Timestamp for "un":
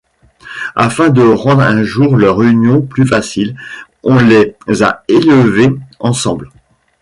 1.61-1.83